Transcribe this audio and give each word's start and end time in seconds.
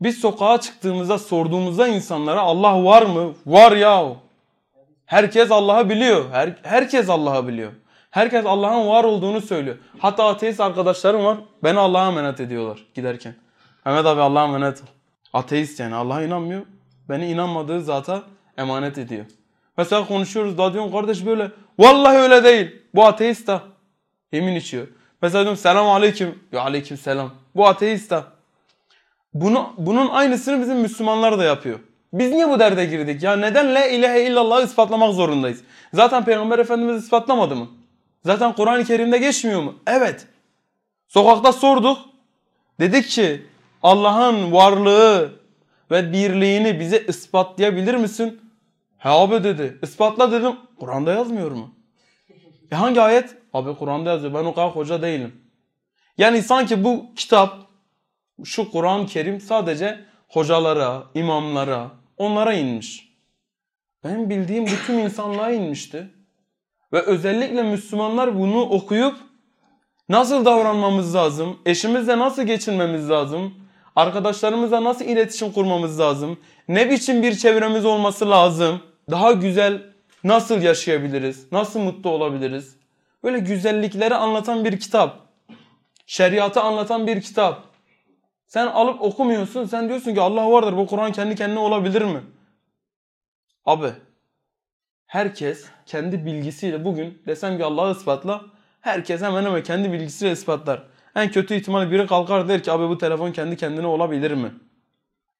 Biz 0.00 0.18
sokağa 0.18 0.60
çıktığımızda 0.60 1.18
sorduğumuzda 1.18 1.88
insanlara 1.88 2.40
Allah 2.40 2.84
var 2.84 3.02
mı? 3.02 3.34
Var 3.46 3.72
ya. 3.72 4.06
Herkes 5.06 5.50
Allah'ı 5.50 5.90
biliyor. 5.90 6.30
Her, 6.30 6.54
herkes 6.62 7.08
Allah'ı 7.08 7.48
biliyor. 7.48 7.72
Herkes 8.10 8.46
Allah'ın 8.46 8.88
var 8.88 9.04
olduğunu 9.04 9.40
söylüyor. 9.40 9.76
Hatta 9.98 10.28
ateist 10.28 10.60
arkadaşlarım 10.60 11.24
var. 11.24 11.38
Beni 11.64 11.78
Allah'a 11.78 12.08
emanet 12.08 12.40
ediyorlar 12.40 12.86
giderken. 12.94 13.34
Mehmet 13.86 14.06
abi 14.06 14.20
Allah'a 14.20 14.44
emanet 14.44 14.82
ol. 14.82 14.86
Ateist 15.32 15.80
yani 15.80 15.94
Allah'a 15.94 16.22
inanmıyor. 16.22 16.62
Beni 17.08 17.30
inanmadığı 17.30 17.80
zata 17.80 18.22
emanet 18.58 18.98
ediyor. 18.98 19.24
Mesela 19.76 20.06
konuşuyoruz 20.06 20.58
da 20.58 20.72
diyorum 20.72 20.92
kardeş 20.92 21.26
böyle. 21.26 21.50
Vallahi 21.78 22.16
öyle 22.16 22.44
değil. 22.44 22.82
Bu 22.94 23.04
ateist 23.04 23.46
da. 23.46 23.62
Yemin 24.32 24.54
içiyor. 24.54 24.86
Mesela 25.22 25.44
diyorum 25.44 25.56
selam 25.58 25.88
aleyküm. 25.88 26.38
Ya 26.52 26.60
aleyküm 26.60 26.96
selam. 26.96 27.30
Bu 27.56 27.66
ateist 27.66 28.10
da. 28.10 28.37
Bunu, 29.40 29.72
bunun 29.78 30.08
aynısını 30.08 30.60
bizim 30.60 30.76
Müslümanlar 30.78 31.38
da 31.38 31.44
yapıyor. 31.44 31.80
Biz 32.12 32.30
niye 32.32 32.48
bu 32.48 32.60
derde 32.60 32.84
girdik? 32.84 33.22
Ya 33.22 33.36
neden 33.36 33.74
la 33.74 33.86
ilahe 33.86 34.22
illallah'ı 34.22 34.64
ispatlamak 34.64 35.14
zorundayız? 35.14 35.60
Zaten 35.94 36.24
Peygamber 36.24 36.58
Efendimiz 36.58 37.04
ispatlamadı 37.04 37.56
mı? 37.56 37.68
Zaten 38.24 38.52
Kur'an-ı 38.52 38.84
Kerim'de 38.84 39.18
geçmiyor 39.18 39.62
mu? 39.62 39.74
Evet. 39.86 40.26
Sokakta 41.08 41.52
sorduk. 41.52 41.98
Dedik 42.80 43.08
ki 43.08 43.46
Allah'ın 43.82 44.52
varlığı 44.52 45.32
ve 45.90 46.12
birliğini 46.12 46.80
bize 46.80 46.98
ispatlayabilir 47.08 47.94
misin? 47.94 48.40
He 48.98 49.08
abi 49.08 49.44
dedi. 49.44 49.78
Ispatla 49.82 50.32
dedim. 50.32 50.56
Kur'an'da 50.80 51.12
yazmıyor 51.12 51.50
mu? 51.50 51.74
E 52.72 52.76
hangi 52.76 53.00
ayet? 53.00 53.36
Abi 53.52 53.76
Kur'an'da 53.76 54.10
yazıyor. 54.10 54.34
Ben 54.34 54.44
o 54.44 54.54
kadar 54.54 54.70
hoca 54.70 55.02
değilim. 55.02 55.32
Yani 56.18 56.42
sanki 56.42 56.84
bu 56.84 57.06
kitap, 57.16 57.67
şu 58.44 58.70
Kur'an-ı 58.70 59.06
Kerim 59.06 59.40
sadece 59.40 60.00
hocalara, 60.28 61.02
imamlara, 61.14 61.90
onlara 62.16 62.52
inmiş. 62.52 63.08
Benim 64.04 64.30
bildiğim 64.30 64.66
bütün 64.66 64.98
insanlığa 64.98 65.50
inmişti. 65.50 66.10
Ve 66.92 67.02
özellikle 67.02 67.62
Müslümanlar 67.62 68.38
bunu 68.38 68.60
okuyup 68.60 69.16
nasıl 70.08 70.44
davranmamız 70.44 71.14
lazım, 71.14 71.58
eşimizle 71.66 72.18
nasıl 72.18 72.42
geçinmemiz 72.42 73.10
lazım, 73.10 73.54
arkadaşlarımızla 73.96 74.84
nasıl 74.84 75.04
iletişim 75.04 75.52
kurmamız 75.52 76.00
lazım, 76.00 76.38
ne 76.68 76.90
biçim 76.90 77.22
bir 77.22 77.34
çevremiz 77.34 77.84
olması 77.84 78.30
lazım, 78.30 78.80
daha 79.10 79.32
güzel 79.32 79.82
nasıl 80.24 80.62
yaşayabiliriz, 80.62 81.52
nasıl 81.52 81.80
mutlu 81.80 82.10
olabiliriz. 82.10 82.76
Böyle 83.24 83.38
güzellikleri 83.38 84.14
anlatan 84.14 84.64
bir 84.64 84.80
kitap, 84.80 85.18
şeriatı 86.06 86.60
anlatan 86.60 87.06
bir 87.06 87.20
kitap. 87.20 87.67
Sen 88.48 88.66
alıp 88.66 89.02
okumuyorsun, 89.02 89.64
sen 89.64 89.88
diyorsun 89.88 90.14
ki 90.14 90.20
Allah 90.20 90.50
vardır, 90.50 90.76
bu 90.76 90.86
Kur'an 90.86 91.12
kendi 91.12 91.34
kendine 91.34 91.58
olabilir 91.58 92.02
mi? 92.02 92.20
Abi, 93.64 93.92
herkes 95.06 95.66
kendi 95.86 96.26
bilgisiyle 96.26 96.84
bugün 96.84 97.22
desem 97.26 97.58
ki 97.58 97.64
Allah'ı 97.64 97.92
ispatla, 97.92 98.44
herkes 98.80 99.22
hemen 99.22 99.44
hemen 99.44 99.62
kendi 99.62 99.92
bilgisiyle 99.92 100.32
ispatlar. 100.32 100.82
En 101.14 101.30
kötü 101.30 101.54
ihtimal 101.54 101.90
biri 101.90 102.06
kalkar 102.06 102.48
der 102.48 102.62
ki 102.62 102.72
abi 102.72 102.88
bu 102.88 102.98
telefon 102.98 103.32
kendi 103.32 103.56
kendine 103.56 103.86
olabilir 103.86 104.30
mi? 104.30 104.54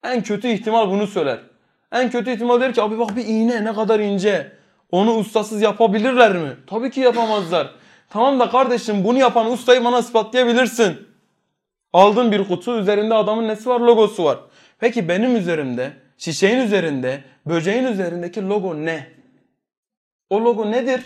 En 0.03 0.23
kötü 0.23 0.47
ihtimal 0.47 0.89
bunu 0.89 1.07
söyler. 1.07 1.39
En 1.91 2.09
kötü 2.09 2.31
ihtimal 2.31 2.61
der 2.61 2.73
ki 2.73 2.81
abi 2.81 2.99
bak 2.99 3.15
bir 3.15 3.25
iğne 3.25 3.65
ne 3.65 3.73
kadar 3.73 3.99
ince. 3.99 4.51
Onu 4.91 5.13
ustasız 5.13 5.61
yapabilirler 5.61 6.35
mi? 6.35 6.57
Tabii 6.67 6.91
ki 6.91 6.99
yapamazlar. 6.99 7.69
Tamam 8.09 8.39
da 8.39 8.49
kardeşim 8.49 9.03
bunu 9.03 9.17
yapan 9.17 9.51
ustayı 9.51 9.85
bana 9.85 9.99
ispatlayabilirsin. 9.99 11.08
Aldın 11.93 12.31
bir 12.31 12.47
kutu 12.47 12.79
üzerinde 12.79 13.13
adamın 13.13 13.47
nesi 13.47 13.69
var 13.69 13.79
logosu 13.79 14.23
var. 14.23 14.39
Peki 14.79 15.07
benim 15.07 15.35
üzerimde, 15.35 15.93
çiçeğin 16.17 16.59
üzerinde, 16.59 17.23
böceğin 17.45 17.83
üzerindeki 17.83 18.41
logo 18.41 18.75
ne? 18.75 19.07
O 20.29 20.41
logo 20.43 20.71
nedir? 20.71 21.01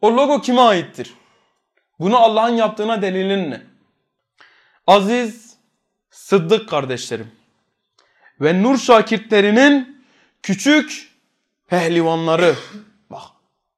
O 0.00 0.16
logo 0.16 0.40
kime 0.40 0.60
aittir? 0.60 1.14
Bunu 1.98 2.16
Allah'ın 2.16 2.54
yaptığına 2.54 3.02
delilin 3.02 3.50
ne? 3.50 3.60
Aziz 4.86 5.50
Sıddık 6.10 6.68
kardeşlerim 6.68 7.32
ve 8.40 8.62
Nur 8.62 8.78
şakirtlerinin 8.78 10.04
küçük 10.42 11.10
pehlivanları. 11.66 12.56
Bak 13.10 13.22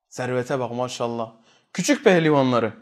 servete 0.08 0.58
bak 0.58 0.72
maşallah. 0.72 1.32
Küçük 1.72 2.04
pehlivanları. 2.04 2.72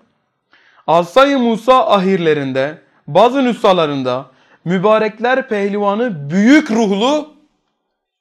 Asay-ı 0.91 1.39
Musa 1.39 1.87
ahirlerinde 1.87 2.79
bazı 3.07 3.45
nüshalarında 3.45 4.27
mübarekler 4.65 5.49
pehlivanı 5.49 6.31
büyük 6.31 6.71
ruhlu 6.71 7.35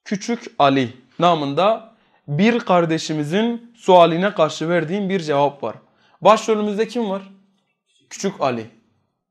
küçük 0.06 0.44
Ali 0.60 0.94
namında 1.20 1.94
bir 2.28 2.60
kardeşimizin 2.60 3.72
sualine 3.76 4.34
karşı 4.34 4.70
verdiğim 4.70 5.10
bir 5.10 5.20
cevap 5.20 5.64
var. 5.64 5.76
Başrolümüzde 6.22 6.88
kim 6.88 7.10
var? 7.10 7.22
Küçük 8.10 8.42
Ali. 8.42 8.66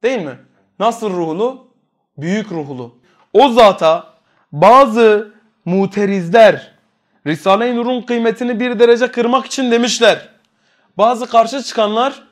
Değil 0.02 0.22
mi? 0.22 0.38
Nasıl 0.78 1.10
ruhlu? 1.10 1.68
Büyük 2.16 2.52
ruhlu. 2.52 2.94
O 3.32 3.48
zata 3.48 4.14
bazı 4.52 5.34
muterizler 5.64 6.72
Risale-i 7.26 7.76
Nur'un 7.76 8.02
kıymetini 8.02 8.60
bir 8.60 8.78
derece 8.78 9.10
kırmak 9.10 9.46
için 9.46 9.70
demişler. 9.70 10.28
Bazı 10.96 11.26
karşı 11.26 11.62
çıkanlar 11.62 12.27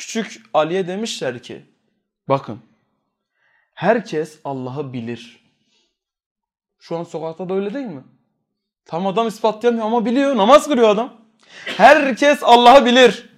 küçük 0.00 0.42
Ali'ye 0.54 0.86
demişler 0.86 1.42
ki 1.42 1.62
bakın 2.28 2.60
herkes 3.74 4.38
Allah'ı 4.44 4.92
bilir. 4.92 5.40
Şu 6.78 6.96
an 6.96 7.04
sokakta 7.04 7.48
da 7.48 7.54
öyle 7.54 7.74
değil 7.74 7.86
mi? 7.86 8.02
Tam 8.84 9.06
adam 9.06 9.28
ispatlayamıyor 9.28 9.86
ama 9.86 10.04
biliyor. 10.04 10.36
Namaz 10.36 10.68
kılıyor 10.68 10.88
adam. 10.88 11.12
Herkes 11.76 12.38
Allah'ı 12.42 12.86
bilir. 12.86 13.30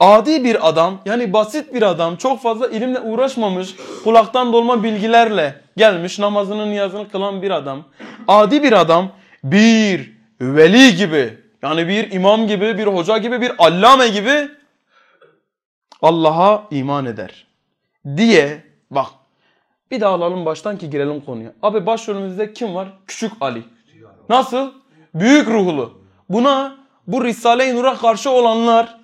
Adi 0.00 0.44
bir 0.44 0.68
adam 0.68 1.00
yani 1.06 1.32
basit 1.32 1.74
bir 1.74 1.82
adam 1.82 2.16
çok 2.16 2.42
fazla 2.42 2.68
ilimle 2.68 3.00
uğraşmamış 3.00 3.74
kulaktan 4.04 4.52
dolma 4.52 4.82
bilgilerle 4.82 5.60
gelmiş 5.76 6.18
namazını 6.18 6.70
niyazını 6.70 7.10
kılan 7.10 7.42
bir 7.42 7.50
adam. 7.50 7.84
Adi 8.28 8.62
bir 8.62 8.72
adam 8.72 9.12
bir 9.44 10.12
veli 10.40 10.96
gibi 10.96 11.38
yani 11.62 11.88
bir 11.88 12.10
imam 12.10 12.46
gibi 12.46 12.78
bir 12.78 12.86
hoca 12.86 13.18
gibi 13.18 13.40
bir 13.40 13.52
allame 13.58 14.08
gibi 14.08 14.57
Allah'a 16.02 16.64
iman 16.70 17.06
eder 17.06 17.46
diye 18.16 18.64
bak 18.90 19.06
bir 19.90 20.00
daha 20.00 20.14
alalım 20.14 20.44
baştan 20.46 20.78
ki 20.78 20.90
girelim 20.90 21.20
konuya. 21.20 21.52
Abi 21.62 21.86
başrolümüzde 21.86 22.52
kim 22.52 22.74
var? 22.74 22.88
Küçük 23.06 23.32
Ali. 23.40 23.62
Nasıl? 24.28 24.72
Büyük 25.14 25.48
ruhlu. 25.48 26.02
Buna 26.28 26.76
bu 27.06 27.24
Risale-i 27.24 27.76
Nur'a 27.76 27.96
karşı 27.96 28.30
olanlar 28.30 28.98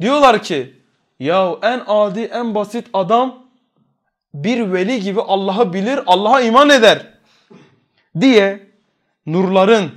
diyorlar 0.00 0.42
ki 0.42 0.74
ya 1.20 1.56
en 1.62 1.82
adi 1.86 2.20
en 2.20 2.54
basit 2.54 2.86
adam 2.92 3.46
bir 4.34 4.72
veli 4.72 5.00
gibi 5.00 5.20
Allah'ı 5.20 5.72
bilir, 5.72 6.00
Allah'a 6.06 6.40
iman 6.40 6.70
eder 6.70 7.06
diye 8.20 8.70
nurların 9.26 9.90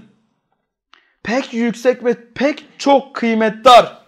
pek 1.24 1.54
yüksek 1.54 2.06
ve 2.06 2.34
pek 2.34 2.66
çok 2.78 3.16
kıymetdar 3.16 4.01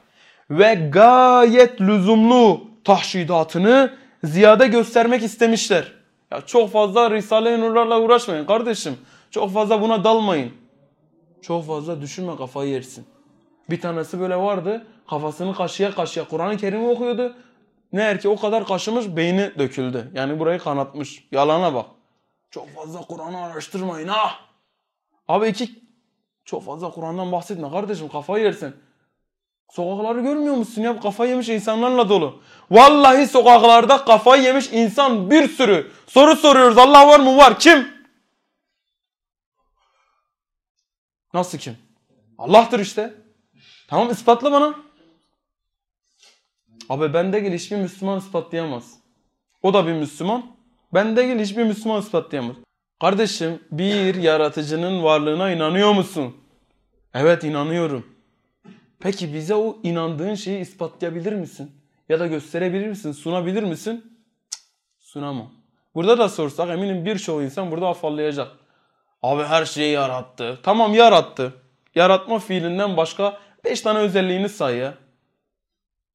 ve 0.58 0.74
gayet 0.74 1.82
lüzumlu 1.82 2.62
tahşidatını 2.84 3.94
ziyade 4.24 4.68
göstermek 4.68 5.24
istemişler. 5.24 5.94
Ya 6.32 6.42
çok 6.42 6.72
fazla 6.72 7.12
Risale-i 7.12 7.60
Nurlarla 7.62 8.02
uğraşmayın 8.02 8.46
kardeşim. 8.46 8.98
Çok 9.32 9.54
fazla 9.54 9.82
buna 9.82 10.04
dalmayın. 10.04 10.52
Çok 11.42 11.68
fazla 11.68 12.02
düşünme 12.02 12.36
kafayı 12.36 12.72
yersin. 12.72 13.06
Bir 13.70 13.82
tanesi 13.82 14.20
böyle 14.20 14.36
vardı. 14.36 14.86
Kafasını 15.10 15.56
kaşıya 15.56 15.96
kaşıya 15.96 16.28
Kur'an-ı 16.28 16.58
Kerim'i 16.58 16.88
okuyordu. 16.88 17.36
Ne 17.94 18.18
ki 18.18 18.30
o 18.30 18.36
kadar 18.36 18.66
kaşımış 18.66 19.16
beyni 19.16 19.52
döküldü. 19.60 20.12
Yani 20.14 20.40
burayı 20.40 20.60
kanatmış. 20.60 21.28
Yalana 21.32 21.74
bak. 21.74 21.86
Çok 22.52 22.70
fazla 22.70 23.02
Kur'an'ı 23.02 23.44
araştırmayın 23.44 24.08
ha. 24.08 24.32
Abi 25.28 25.48
iki 25.48 25.70
çok 26.46 26.64
fazla 26.64 26.92
Kur'an'dan 26.92 27.32
bahsetme 27.32 27.72
kardeşim 27.72 28.10
kafayı 28.10 28.44
yersin. 28.44 28.76
Sokakları 29.72 30.22
görmüyor 30.22 30.56
musun 30.56 30.82
ya? 30.82 31.00
Kafayı 31.00 31.32
yemiş 31.32 31.50
insanlarla 31.50 32.10
dolu. 32.10 32.42
Vallahi 32.72 33.28
sokaklarda 33.28 34.06
kafayı 34.06 34.44
yemiş 34.44 34.70
insan 34.72 35.32
bir 35.32 35.48
sürü. 35.48 35.92
Soru 36.08 36.36
soruyoruz. 36.36 36.78
Allah 36.78 37.08
var 37.08 37.20
mı? 37.20 37.38
Var. 37.38 37.60
Kim? 37.60 37.88
Nasıl 41.34 41.58
kim? 41.58 41.78
Allah'tır 42.38 42.80
işte. 42.80 43.14
Tamam 43.88 44.12
ispatla 44.12 44.52
bana. 44.52 44.76
Abi 46.90 47.14
bende 47.14 47.40
gel 47.40 47.54
hiçbir 47.54 47.78
Müslüman 47.78 48.20
ispatlayamaz. 48.20 48.94
O 49.62 49.74
da 49.74 49.88
bir 49.88 49.94
Müslüman. 49.94 50.46
Bende 50.94 51.26
gel 51.26 51.40
hiçbir 51.40 51.64
Müslüman 51.64 52.02
ispatlayamaz. 52.02 52.56
Kardeşim 53.02 53.60
bir 53.72 54.16
yaratıcının 54.16 55.04
varlığına 55.04 55.52
inanıyor 55.52 55.94
musun? 55.94 56.38
Evet 57.14 57.44
inanıyorum. 57.44 58.13
Peki 59.04 59.34
bize 59.34 59.56
o 59.56 59.78
inandığın 59.84 60.36
şeyi 60.36 60.60
ispatlayabilir 60.60 61.34
misin? 61.34 61.72
Ya 62.10 62.20
da 62.20 62.28
gösterebilir 62.28 62.88
misin? 62.88 63.12
Sunabilir 63.12 63.64
misin? 63.64 64.20
Sunamam. 65.00 65.52
Burada 65.96 66.18
da 66.18 66.30
sorsak 66.30 66.70
eminim 66.70 67.06
birçok 67.06 67.44
insan 67.44 67.72
burada 67.72 67.88
afallayacak. 67.88 68.52
Abi 69.22 69.44
her 69.44 69.66
şeyi 69.66 69.94
yarattı. 69.94 70.60
Tamam 70.64 70.94
yarattı. 70.94 71.54
Yaratma 71.96 72.40
fiilinden 72.40 72.98
başka 72.98 73.38
5 73.66 73.82
tane 73.82 74.00
özelliğini 74.00 74.50
say 74.50 74.78
ya. 74.78 74.94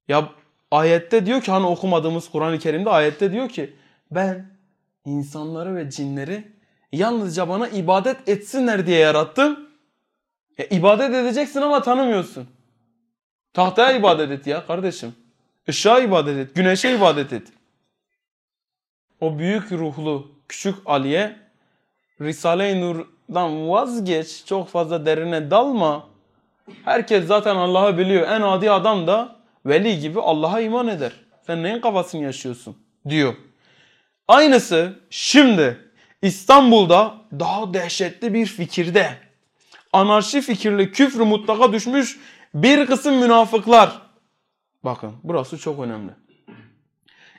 Ya 0.09 0.29
ayette 0.71 1.27
diyor 1.27 1.41
ki 1.41 1.51
hani 1.51 1.67
okumadığımız 1.67 2.31
Kur'an-ı 2.31 2.59
Kerim'de 2.59 2.91
ayette 2.91 3.33
diyor 3.33 3.49
ki 3.49 3.77
ben 4.11 4.51
insanları 5.05 5.77
ve 5.77 5.91
cinleri 5.91 6.53
yalnızca 6.93 7.49
bana 7.49 7.69
ibadet 7.69 8.29
etsinler 8.29 8.87
diye 8.87 8.99
yarattım. 8.99 9.69
Ya 10.59 10.67
ibadet 10.67 11.15
edeceksin 11.15 11.61
ama 11.63 11.83
tanımıyorsun. 11.83 12.58
Tahtaya 13.55 13.99
ibadet 13.99 14.31
et 14.31 14.47
ya 14.47 14.67
kardeşim. 14.67 15.15
Işığa 15.69 16.01
ibadet 16.01 16.37
et, 16.37 16.55
güneşe 16.55 16.97
ibadet 16.97 17.33
et. 17.33 17.49
O 19.21 19.39
büyük 19.39 19.73
ruhlu 19.73 20.33
küçük 20.49 20.75
Ali'ye 20.87 21.37
Risale-i 22.21 22.81
Nur'dan 22.81 23.69
vazgeç, 23.69 24.45
çok 24.47 24.69
fazla 24.69 25.07
derine 25.07 25.51
dalma. 25.51 26.07
Herkes 26.85 27.27
zaten 27.27 27.57
Allah'ı 27.57 27.99
biliyor. 27.99 28.29
En 28.29 28.41
adi 28.41 28.71
adam 28.71 29.07
da 29.07 29.37
veli 29.67 30.01
gibi 30.01 30.21
Allah'a 30.21 30.61
iman 30.61 30.89
eder. 30.89 31.13
Sen 31.47 31.63
neyin 31.63 31.81
kafasını 31.81 32.23
yaşıyorsun? 32.23 32.77
diyor. 33.09 33.35
Aynısı 34.29 34.99
şimdi 35.11 35.79
İstanbul'da 36.23 37.15
daha 37.33 37.75
dehşetli 37.75 38.35
bir 38.35 38.47
fikirde 38.47 39.11
anarşi 39.93 40.41
fikirli 40.41 40.93
küfrü 40.93 41.25
mutlaka 41.25 41.73
düşmüş 41.73 42.19
bir 42.55 42.87
kısım 42.87 43.19
münafıklar. 43.19 44.03
Bakın 44.85 45.17
burası 45.25 45.59
çok 45.59 45.81
önemli. 45.81 46.13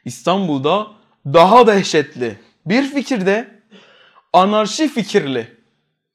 İstanbul'da 0.06 0.88
daha 1.26 1.68
dehşetli 1.68 2.40
bir 2.66 2.84
fikirde 2.84 3.62
anarşi 4.34 4.88
fikirli. 4.88 5.58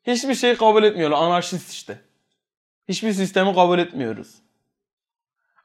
Hiçbir 0.06 0.35
şeyi 0.35 0.56
kabul 0.56 0.82
etmiyorlar. 0.82 1.19
Anarşist 1.19 1.73
işte. 1.73 2.00
Hiçbir 2.88 3.12
sistemi 3.12 3.55
kabul 3.55 3.79
etmiyoruz. 3.79 4.35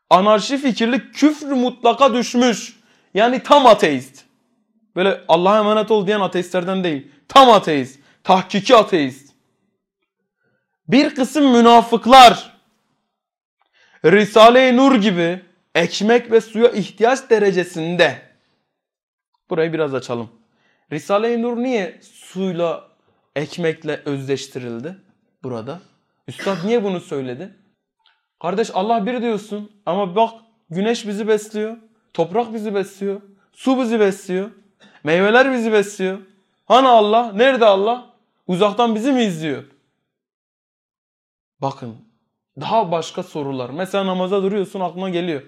Anarşi 0.09 0.57
fikirli 0.57 1.11
küfrü 1.11 1.55
mutlaka 1.55 2.13
düşmüş. 2.13 2.79
Yani 3.13 3.43
tam 3.43 3.67
ateist. 3.67 4.23
Böyle 4.95 5.21
Allah'a 5.27 5.57
emanet 5.57 5.91
ol 5.91 6.07
diyen 6.07 6.19
ateistlerden 6.19 6.83
değil. 6.83 7.11
Tam 7.27 7.49
ateist. 7.49 7.99
Tahkiki 8.23 8.75
ateist. 8.75 9.33
Bir 10.87 11.15
kısım 11.15 11.51
münafıklar 11.51 12.58
Risale-i 14.05 14.77
Nur 14.77 14.95
gibi 14.95 15.41
ekmek 15.75 16.31
ve 16.31 16.41
suya 16.41 16.69
ihtiyaç 16.69 17.29
derecesinde 17.29 18.21
burayı 19.49 19.73
biraz 19.73 19.93
açalım. 19.93 20.29
Risale-i 20.91 21.41
Nur 21.41 21.57
niye 21.57 21.99
suyla 22.01 22.89
ekmekle 23.35 24.01
özleştirildi 24.05 24.97
burada? 25.43 25.79
Üstad 26.27 26.57
niye 26.65 26.83
bunu 26.83 26.99
söyledi? 26.99 27.55
Kardeş 28.41 28.71
Allah 28.73 29.05
bir 29.05 29.21
diyorsun 29.21 29.71
ama 29.85 30.15
bak 30.15 30.33
güneş 30.69 31.07
bizi 31.07 31.27
besliyor. 31.27 31.77
Toprak 32.13 32.53
bizi 32.53 32.75
besliyor. 32.75 33.21
Su 33.51 33.79
bizi 33.79 33.99
besliyor. 33.99 34.51
Meyveler 35.03 35.53
bizi 35.53 35.71
besliyor. 35.71 36.19
Hani 36.65 36.87
Allah? 36.87 37.31
Nerede 37.33 37.65
Allah? 37.65 38.13
Uzaktan 38.47 38.95
bizi 38.95 39.11
mi 39.11 39.23
izliyor? 39.23 39.63
Bakın 41.61 42.08
daha 42.61 42.91
başka 42.91 43.23
sorular. 43.23 43.69
Mesela 43.69 44.05
namaza 44.05 44.43
duruyorsun 44.43 44.79
aklına 44.79 45.09
geliyor. 45.09 45.41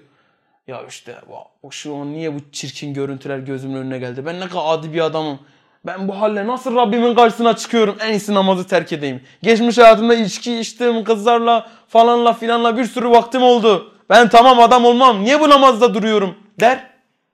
Ya 0.66 0.82
işte 0.88 1.16
bu, 1.62 1.72
şu 1.72 1.96
an 1.96 2.12
niye 2.12 2.34
bu 2.34 2.38
çirkin 2.52 2.94
görüntüler 2.94 3.38
gözümün 3.38 3.76
önüne 3.76 3.98
geldi? 3.98 4.26
Ben 4.26 4.40
ne 4.40 4.48
kadar 4.48 4.62
adi 4.66 4.92
bir 4.92 5.00
adamım. 5.00 5.38
Ben 5.86 6.08
bu 6.08 6.20
halle 6.20 6.46
nasıl 6.46 6.76
Rabbimin 6.76 7.14
karşısına 7.14 7.56
çıkıyorum? 7.56 7.96
En 8.00 8.10
iyisi 8.10 8.34
namazı 8.34 8.66
terk 8.66 8.92
edeyim. 8.92 9.22
Geçmiş 9.42 9.78
hayatımda 9.78 10.14
içki 10.14 10.60
içtim, 10.60 11.04
kızlarla 11.04 11.70
falanla 11.88 12.32
filanla 12.32 12.76
bir 12.76 12.84
sürü 12.84 13.10
vaktim 13.10 13.42
oldu. 13.42 13.94
Ben 14.10 14.28
tamam 14.28 14.60
adam 14.60 14.84
olmam. 14.84 15.24
Niye 15.24 15.40
bu 15.40 15.50
namazda 15.50 15.94
duruyorum? 15.94 16.38
Der. 16.60 16.90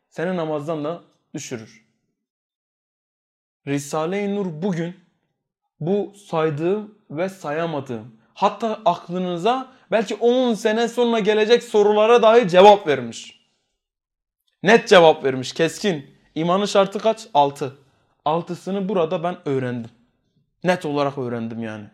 Seni 0.09 0.37
namazdan 0.37 0.85
da 0.85 1.01
düşürür. 1.35 1.85
Risale-i 3.67 4.37
Nur 4.37 4.47
bugün 4.63 4.97
bu 5.81 6.13
saydığım 6.31 6.95
ve 7.11 7.29
sayamadığım 7.29 8.18
hatta 8.39 8.81
aklınıza 8.85 9.69
belki 9.91 10.15
10 10.15 10.55
sene 10.55 10.89
sonra 10.89 11.19
gelecek 11.19 11.63
sorulara 11.63 12.23
dahi 12.23 12.49
cevap 12.49 12.87
vermiş. 12.87 13.41
Net 14.63 14.89
cevap 14.89 15.25
vermiş 15.25 15.53
keskin. 15.53 16.07
İmanın 16.35 16.65
şartı 16.65 16.99
kaç? 16.99 17.27
6. 17.35 17.77
Altısını 18.25 18.89
burada 18.89 19.23
ben 19.23 19.37
öğrendim. 19.45 19.91
Net 20.65 20.87
olarak 20.87 21.19
öğrendim 21.19 21.63
yani. 21.63 21.85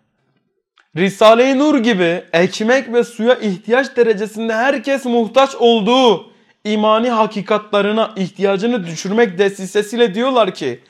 Risale-i 0.96 1.58
Nur 1.58 1.79
gibi 1.79 2.25
ekmek 2.32 2.93
ve 2.93 3.05
suya 3.05 3.35
ihtiyaç 3.35 3.97
derecesinde 3.97 4.55
herkes 4.55 5.05
muhtaç 5.05 5.55
olduğu 5.55 6.32
imani 6.64 7.11
hakikatlarına 7.11 8.12
ihtiyacını 8.17 8.87
düşürmek 8.87 9.38
desisesiyle 9.38 10.14
diyorlar 10.14 10.55
ki 10.55 10.81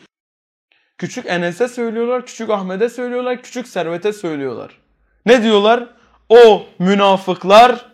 Küçük 0.99 1.27
Enes'e 1.27 1.69
söylüyorlar, 1.69 2.27
küçük 2.27 2.51
Ahmet'e 2.51 2.89
söylüyorlar, 2.89 3.43
küçük 3.43 3.69
Servet'e 3.69 4.13
söylüyorlar. 4.13 4.84
Ne 5.27 5.43
diyorlar? 5.43 5.89
O 6.29 6.63
münafıklar, 6.79 7.87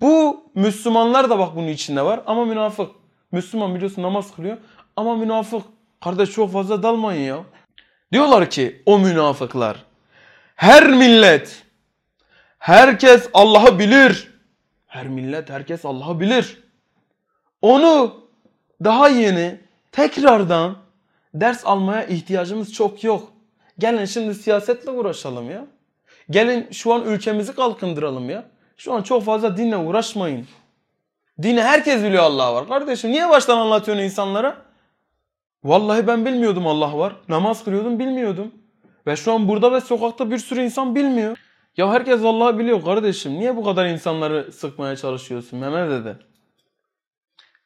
bu 0.00 0.44
Müslümanlar 0.54 1.30
da 1.30 1.38
bak 1.38 1.56
bunun 1.56 1.68
içinde 1.68 2.02
var 2.02 2.20
ama 2.26 2.44
münafık. 2.44 2.90
Müslüman 3.32 3.74
biliyorsun 3.74 4.02
namaz 4.02 4.34
kılıyor 4.36 4.56
ama 4.96 5.16
münafık. 5.16 5.62
Kardeş 6.00 6.30
çok 6.30 6.52
fazla 6.52 6.82
dalmayın 6.82 7.20
ya. 7.22 7.44
Diyorlar 8.12 8.50
ki 8.50 8.82
o 8.86 8.98
münafıklar 8.98 9.84
her 10.54 10.90
millet 10.90 11.62
herkes 12.58 13.28
Allah'ı 13.34 13.78
bilir. 13.78 14.34
Her 14.86 15.08
millet 15.08 15.50
herkes 15.50 15.84
Allah'ı 15.84 16.20
bilir. 16.20 16.62
Onu 17.62 18.20
daha 18.84 19.08
yeni 19.08 19.60
tekrardan 19.92 20.76
ders 21.34 21.66
almaya 21.66 22.04
ihtiyacımız 22.04 22.72
çok 22.72 23.04
yok. 23.04 23.32
Gelin 23.78 24.04
şimdi 24.04 24.34
siyasetle 24.34 24.90
uğraşalım 24.90 25.50
ya. 25.50 25.66
Gelin 26.30 26.70
şu 26.70 26.92
an 26.92 27.04
ülkemizi 27.04 27.54
kalkındıralım 27.54 28.30
ya. 28.30 28.44
Şu 28.76 28.92
an 28.92 29.02
çok 29.02 29.24
fazla 29.24 29.56
dinle 29.56 29.76
uğraşmayın. 29.76 30.46
Dini 31.42 31.62
herkes 31.62 32.02
biliyor 32.02 32.22
Allah 32.22 32.54
var. 32.54 32.68
Kardeşim 32.68 33.10
niye 33.10 33.28
baştan 33.28 33.58
anlatıyorsun 33.58 34.04
insanlara? 34.04 34.56
Vallahi 35.64 36.06
ben 36.06 36.26
bilmiyordum 36.26 36.66
Allah 36.66 36.98
var. 36.98 37.16
Namaz 37.28 37.64
kılıyordum 37.64 37.98
bilmiyordum. 37.98 38.52
Ve 39.06 39.16
şu 39.16 39.32
an 39.32 39.48
burada 39.48 39.72
ve 39.72 39.80
sokakta 39.80 40.30
bir 40.30 40.38
sürü 40.38 40.62
insan 40.62 40.94
bilmiyor. 40.94 41.38
Ya 41.76 41.92
herkes 41.92 42.24
Allah'ı 42.24 42.58
biliyor 42.58 42.84
kardeşim. 42.84 43.32
Niye 43.32 43.56
bu 43.56 43.64
kadar 43.64 43.86
insanları 43.86 44.52
sıkmaya 44.52 44.96
çalışıyorsun 44.96 45.58
Mehmet 45.58 45.90
dede? 45.90 46.16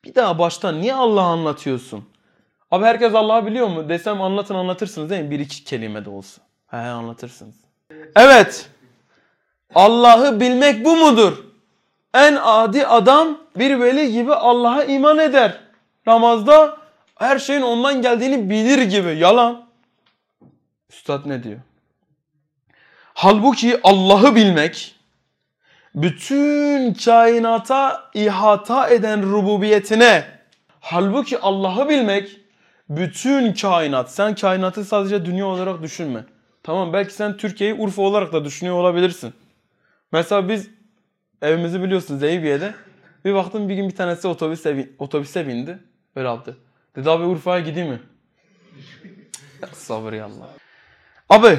Bir 0.04 0.14
daha 0.14 0.38
baştan 0.38 0.80
niye 0.80 0.94
Allah'ı 0.94 1.24
anlatıyorsun? 1.24 2.04
Abi 2.70 2.84
herkes 2.84 3.14
Allah'ı 3.14 3.46
biliyor 3.46 3.68
mu? 3.68 3.88
Desem 3.88 4.22
anlatın 4.22 4.54
anlatırsınız 4.54 5.10
değil 5.10 5.22
mi? 5.22 5.30
Bir 5.30 5.40
iki 5.40 5.64
kelime 5.64 6.04
de 6.04 6.10
olsa. 6.10 6.42
He 6.66 6.76
anlatırsınız. 6.76 7.61
Evet. 8.16 8.70
Allah'ı 9.74 10.40
bilmek 10.40 10.84
bu 10.84 10.96
mudur? 10.96 11.44
En 12.14 12.38
adi 12.42 12.86
adam 12.86 13.38
bir 13.56 13.80
veli 13.80 14.12
gibi 14.12 14.34
Allah'a 14.34 14.84
iman 14.84 15.18
eder. 15.18 15.60
Namazda 16.06 16.76
her 17.18 17.38
şeyin 17.38 17.62
ondan 17.62 18.02
geldiğini 18.02 18.50
bilir 18.50 18.82
gibi. 18.82 19.18
Yalan. 19.18 19.64
Üstad 20.90 21.26
ne 21.26 21.42
diyor? 21.42 21.60
Halbuki 23.14 23.80
Allah'ı 23.82 24.34
bilmek 24.34 24.94
bütün 25.94 26.94
kainata 26.94 28.10
ihata 28.14 28.88
eden 28.88 29.22
rububiyetine 29.22 30.24
halbuki 30.80 31.38
Allah'ı 31.40 31.88
bilmek 31.88 32.40
bütün 32.88 33.52
kainat 33.52 34.12
sen 34.12 34.34
kainatı 34.34 34.84
sadece 34.84 35.24
dünya 35.24 35.46
olarak 35.46 35.82
düşünme. 35.82 36.24
Tamam 36.62 36.92
belki 36.92 37.14
sen 37.14 37.36
Türkiye'yi 37.36 37.74
Urfa 37.74 38.02
olarak 38.02 38.32
da 38.32 38.44
düşünüyor 38.44 38.76
olabilirsin. 38.76 39.34
Mesela 40.12 40.48
biz 40.48 40.70
evimizi 41.42 41.82
biliyorsun 41.82 42.18
Zeybiye'de. 42.18 42.74
Bir 43.24 43.34
baktım 43.34 43.68
bir 43.68 43.74
gün 43.74 43.88
bir 43.88 43.96
tanesi 43.96 44.28
otobüse, 44.28 44.88
otobüse 44.98 45.48
bindi. 45.48 45.78
Böyle 46.16 46.28
yaptı. 46.28 46.56
Dedi 46.96 47.10
abi 47.10 47.24
Urfa'ya 47.24 47.60
gideyim 47.64 47.88
mi? 47.88 48.00
Sabır 49.72 50.12
ya 50.12 50.24
Allah. 50.24 50.48
Abi 51.28 51.58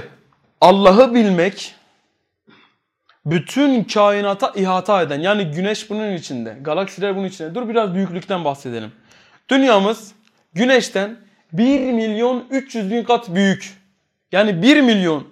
Allah'ı 0.61 1.13
bilmek 1.13 1.75
bütün 3.25 3.83
kainata 3.83 4.51
ihata 4.55 5.01
eden 5.01 5.19
yani 5.19 5.51
güneş 5.51 5.89
bunun 5.89 6.13
içinde, 6.13 6.57
galaksiler 6.61 7.15
bunun 7.15 7.27
içinde. 7.27 7.55
Dur 7.55 7.69
biraz 7.69 7.95
büyüklükten 7.95 8.45
bahsedelim. 8.45 8.91
Dünyamız 9.49 10.11
güneşten 10.53 11.17
1 11.53 11.91
milyon 11.93 12.47
300 12.49 12.91
bin 12.91 13.03
kat 13.03 13.35
büyük. 13.35 13.82
Yani 14.33 14.61
1 14.61 14.81
milyon 14.81 15.27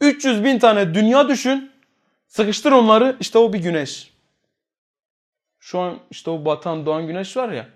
300 0.00 0.44
bin 0.44 0.58
tane 0.58 0.94
dünya 0.94 1.28
düşün. 1.28 1.70
Sıkıştır 2.26 2.72
onları 2.72 3.16
işte 3.20 3.38
o 3.38 3.52
bir 3.52 3.58
güneş. 3.58 4.10
Şu 5.58 5.78
an 5.78 5.98
işte 6.10 6.30
o 6.30 6.44
batan 6.44 6.86
doğan 6.86 7.06
güneş 7.06 7.36
var 7.36 7.48
ya. 7.48 7.66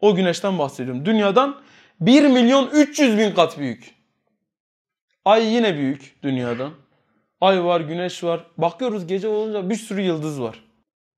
O 0.00 0.14
güneşten 0.14 0.58
bahsediyorum. 0.58 1.06
Dünyadan 1.06 1.60
1 2.00 2.26
milyon 2.26 2.70
300 2.72 3.18
bin 3.18 3.34
kat 3.34 3.58
büyük. 3.58 3.94
Ay 5.24 5.54
yine 5.54 5.74
büyük 5.74 6.16
dünyadan. 6.22 6.72
Ay 7.40 7.64
var, 7.64 7.80
güneş 7.80 8.24
var. 8.24 8.44
Bakıyoruz 8.58 9.06
gece 9.06 9.28
olunca 9.28 9.70
bir 9.70 9.76
sürü 9.76 10.00
yıldız 10.00 10.42
var. 10.42 10.64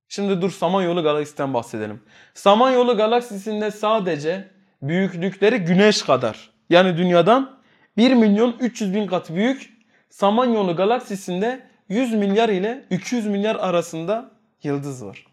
Şimdi 0.09 0.43
dur 0.43 0.51
Samanyolu 0.51 1.03
galaksisinden 1.03 1.55
bahsedelim. 1.55 2.03
Samanyolu 2.35 2.97
galaksisinde 2.97 3.71
sadece 3.71 4.49
büyüklükleri 4.83 5.59
güneş 5.59 6.03
kadar. 6.03 6.51
Yani 6.71 6.97
dünyadan 6.97 7.62
1 7.97 8.15
milyon 8.15 8.57
300 8.61 8.95
bin 8.95 9.07
kat 9.07 9.31
büyük. 9.31 9.73
Samanyolu 10.11 10.77
galaksisinde 10.77 11.67
100 11.89 12.15
milyar 12.15 12.49
ile 12.49 12.85
200 12.91 13.27
milyar 13.27 13.57
arasında 13.57 14.31
yıldız 14.63 15.05
var. 15.05 15.27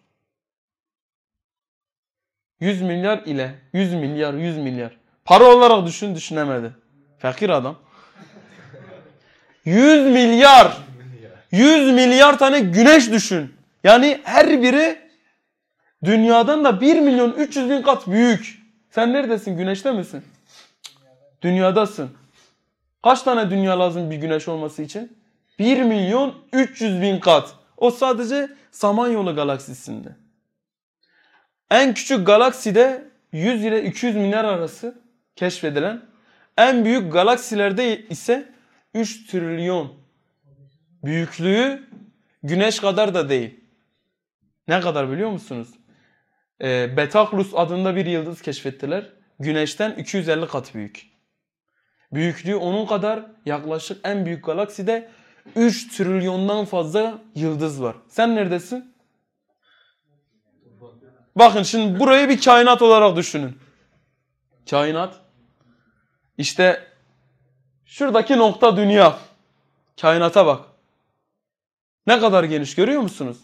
100 2.60 2.82
milyar 2.82 3.18
ile 3.26 3.56
100 3.74 3.94
milyar 3.94 4.34
100 4.34 4.58
milyar. 4.58 4.98
Para 5.26 5.44
olarak 5.44 5.88
düşün 5.88 6.16
düşünemedi. 6.16 6.72
Fakir 7.18 7.50
adam. 7.50 7.78
100 9.66 10.06
milyar 10.06 10.78
100 11.52 11.94
milyar 11.94 12.38
tane 12.40 12.60
güneş 12.60 13.12
düşün. 13.12 13.54
Yani 13.84 14.20
her 14.24 14.62
biri 14.62 15.00
dünyadan 16.04 16.66
da 16.66 16.82
1 16.82 17.00
milyon 17.00 17.32
300 17.32 17.70
bin 17.70 17.82
kat 17.82 18.08
büyük. 18.08 18.60
Sen 18.90 19.14
neredesin? 19.14 19.58
Güneşte 19.58 19.92
misin? 19.92 20.24
Dünyadasın. 21.42 22.19
Kaç 23.04 23.22
tane 23.22 23.50
dünya 23.50 23.80
lazım 23.80 24.12
bir 24.12 24.16
güneş 24.16 24.48
olması 24.48 24.82
için? 24.82 25.18
1 25.60 25.84
milyon 25.84 26.36
300 26.54 27.02
bin 27.02 27.20
kat. 27.20 27.56
O 27.78 27.92
sadece 27.92 28.50
Samanyolu 28.72 29.36
galaksisinde. 29.36 30.16
En 31.72 31.94
küçük 31.94 32.28
galakside 32.28 33.10
100 33.32 33.66
ile 33.66 33.84
200 33.84 34.16
milyar 34.16 34.46
arası 34.46 35.02
keşfedilen. 35.36 36.02
En 36.58 36.86
büyük 36.86 37.14
galaksilerde 37.14 38.08
ise 38.08 38.52
3 38.94 39.28
trilyon. 39.28 39.94
Büyüklüğü 41.04 41.88
güneş 42.44 42.80
kadar 42.80 43.14
da 43.14 43.30
değil. 43.30 43.60
Ne 44.68 44.82
kadar 44.82 45.12
biliyor 45.12 45.30
musunuz? 45.30 45.68
Ee, 46.62 46.98
Betaklus 46.98 47.52
adında 47.56 47.96
bir 47.96 48.06
yıldız 48.06 48.42
keşfettiler. 48.42 49.10
Güneşten 49.40 49.92
250 49.92 50.48
kat 50.48 50.76
büyük. 50.76 51.09
Büyüklüğü 52.14 52.56
onun 52.56 52.86
kadar 52.86 53.26
yaklaşık 53.46 54.00
en 54.04 54.26
büyük 54.26 54.46
galakside 54.46 55.10
3 55.56 55.98
trilyondan 55.98 56.66
fazla 56.66 57.22
yıldız 57.36 57.84
var. 57.84 57.96
Sen 58.08 58.36
neredesin? 58.36 58.96
Bakın 61.36 61.64
şimdi 61.64 62.00
burayı 62.00 62.30
bir 62.30 62.42
kainat 62.42 62.82
olarak 62.82 63.16
düşünün. 63.16 63.58
Kainat. 64.70 65.16
İşte 66.38 66.88
şuradaki 67.86 68.38
nokta 68.38 68.78
dünya. 68.78 69.18
Kainata 70.02 70.46
bak. 70.46 70.66
Ne 72.08 72.20
kadar 72.20 72.44
geniş 72.44 72.76
görüyor 72.76 73.02
musunuz? 73.02 73.38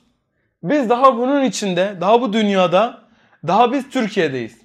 Biz 0.63 0.89
daha 0.89 1.17
bunun 1.17 1.43
içinde, 1.43 1.97
daha 2.01 2.21
bu 2.21 2.33
dünyada, 2.33 3.01
daha 3.47 3.71
biz 3.71 3.89
Türkiye'deyiz. 3.89 4.61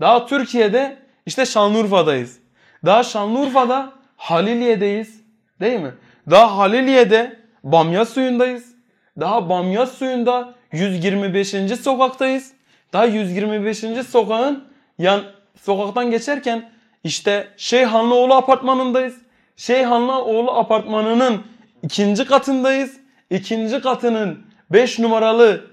Daha 0.00 0.26
Türkiye'de 0.26 0.98
işte 1.26 1.46
Şanlıurfa'dayız. 1.46 2.38
Daha 2.84 3.02
Şanlıurfa'da 3.02 3.92
Haliliye'deyiz. 4.16 5.20
Değil 5.60 5.80
mi? 5.80 5.94
Daha 6.30 6.58
Haliliye'de 6.58 7.36
Bamya 7.64 8.06
suyundayız. 8.06 8.74
Daha 9.20 9.48
Bamya 9.48 9.86
suyunda 9.86 10.54
125. 10.72 11.48
sokaktayız. 11.80 12.52
Daha 12.92 13.04
125. 13.04 13.78
sokağın 14.10 14.64
yan 14.98 15.22
sokaktan 15.60 16.10
geçerken 16.10 16.70
işte 17.04 17.48
Şeyhanlıoğlu 17.56 18.34
apartmanındayız. 18.34 19.14
Şeyhanlıoğlu 19.56 20.50
apartmanının 20.50 21.42
ikinci 21.82 22.24
katındayız. 22.24 22.96
İkinci 23.30 23.80
katının 23.80 24.46
5 24.70 24.98
numaralı 24.98 25.64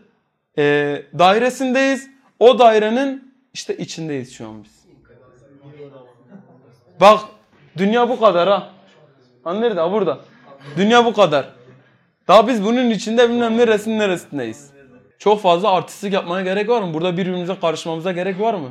e, 0.57 0.63
dairesindeyiz. 1.19 2.09
O 2.39 2.59
dairenin 2.59 3.33
işte 3.53 3.77
içindeyiz 3.77 4.33
şu 4.33 4.47
an 4.47 4.63
biz. 4.63 4.80
Bak 7.01 7.19
dünya 7.77 8.09
bu 8.09 8.19
kadar 8.19 8.49
ha. 8.49 8.69
Hani 9.43 9.61
nerede? 9.61 9.91
Burada. 9.91 10.19
Dünya 10.77 11.05
bu 11.05 11.13
kadar. 11.13 11.49
Daha 12.27 12.47
biz 12.47 12.65
bunun 12.65 12.89
içinde 12.89 13.29
bilmem 13.29 13.57
neresinin 13.57 13.99
neresindeyiz. 13.99 14.71
Çok 15.19 15.41
fazla 15.41 15.71
artistlik 15.71 16.13
yapmaya 16.13 16.43
gerek 16.43 16.69
var 16.69 16.81
mı? 16.81 16.93
Burada 16.93 17.17
birbirimize 17.17 17.59
karışmamıza 17.59 18.11
gerek 18.11 18.39
var 18.39 18.53
mı? 18.53 18.69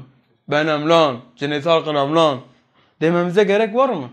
Benim 0.49 0.91
lan, 0.91 1.17
Cennet 1.37 1.67
Halkınam 1.67 2.17
lan 2.17 2.39
dememize 3.01 3.45
gerek 3.45 3.75
var 3.75 3.89
mı? 3.89 4.09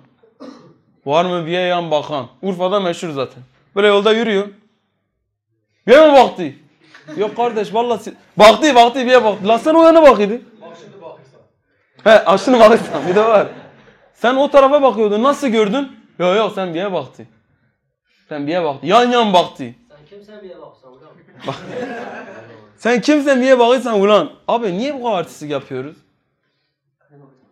Var 1.06 1.26
mı 1.26 1.46
bir 1.46 1.52
yan 1.52 1.92
bakan? 1.92 2.28
Urfa'da 2.42 2.80
meşhur 2.80 3.10
zaten. 3.10 3.44
Böyle 3.76 3.88
yolda 3.88 4.12
yürüyor. 4.12 4.48
Bir 5.88 6.00
mi 6.00 6.14
baktı? 6.14 6.54
Yok 7.18 7.36
kardeş 7.38 7.74
vallahi 7.74 8.14
baktı 8.38 8.76
baktı 8.76 9.06
bir 9.06 9.24
baktı. 9.24 9.48
Lan 9.48 9.58
sen 9.58 9.74
o 9.74 9.84
yana 9.84 10.04
bakıydı. 10.04 10.42
He 12.04 12.26
aşını 12.26 12.60
bakırsan 12.60 13.08
bir 13.10 13.16
de 13.16 13.26
var. 13.26 13.48
Sen 14.18 14.36
o 14.36 14.52
tarafa 14.52 14.82
bakıyordun 14.82 15.24
nasıl 15.24 15.48
gördün? 15.48 15.92
Yok 16.20 16.38
yok 16.38 16.52
sen 16.56 16.74
bir 16.74 16.80
yere 16.80 16.94
baktı. 16.94 17.28
Sen 18.30 18.48
bir 18.48 18.52
yere 18.52 18.64
baktı. 18.64 18.88
Yan 18.88 19.12
yan 19.12 19.34
baktı. 19.34 19.76
Sen 19.90 20.06
kimsen 20.10 20.44
bir 20.44 20.50
yere 20.50 20.62
baksan 20.62 20.92
ulan. 20.92 21.10
Sen 22.78 23.02
kimsen 23.02 23.42
niye 23.42 23.60
bakıyorsan 23.60 24.02
ulan? 24.02 24.32
Abi 24.48 24.78
niye 24.78 24.94
bu 24.94 25.04
kadar 25.04 25.18
artistlik 25.18 25.52
yapıyoruz? 25.52 25.98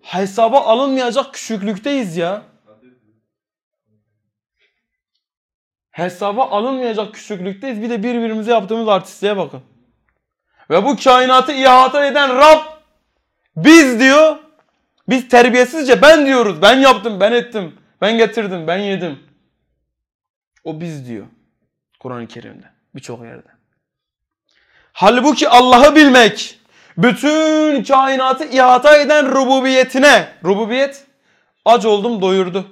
Hesaba 0.02 0.62
alınmayacak 0.62 1.34
küçüklükteyiz 1.34 2.18
ya. 2.18 2.42
Hesaba 5.92 6.50
alınmayacak 6.50 7.14
küçüklükteyiz. 7.14 7.82
Bir 7.82 7.90
de 7.90 8.04
birbirimize 8.04 8.52
yaptığımız 8.52 8.88
artistliğe 8.88 9.38
bakın. 9.38 9.62
Ve 10.70 10.86
bu 10.86 10.96
kainatı 11.04 11.52
ihata 11.52 12.06
eden 12.06 12.36
Rab 12.38 12.60
biz 13.56 14.00
diyor. 14.00 14.45
Biz 15.10 15.28
terbiyesizce 15.28 16.02
ben 16.02 16.26
diyoruz. 16.26 16.62
Ben 16.62 16.80
yaptım, 16.80 17.20
ben 17.20 17.32
ettim. 17.32 17.76
Ben 18.02 18.18
getirdim, 18.18 18.68
ben 18.68 18.78
yedim. 18.78 19.20
O 20.64 20.82
biz 20.82 21.08
diyor. 21.08 21.26
Kur'an-ı 22.00 22.28
Kerim'de. 22.28 22.66
Birçok 22.96 23.24
yerde. 23.24 23.48
Halbuki 24.94 25.50
Allah'ı 25.50 25.96
bilmek, 25.96 26.60
bütün 26.98 27.84
kainatı 27.84 28.46
ihata 28.46 28.98
eden 28.98 29.32
rububiyetine, 29.32 30.30
rububiyet, 30.44 31.06
aç 31.66 31.86
oldum 31.86 32.22
doyurdu. 32.22 32.66